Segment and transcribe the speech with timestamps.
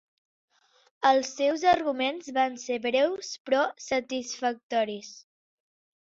[1.09, 3.59] Els seus arguments van ser breus però
[3.89, 5.13] satisfactoris.